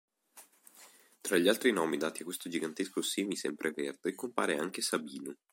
[1.21, 5.37] Tra gli altri nomi dati a questo gigantesco semi-sempreverde, compare anche Sabino.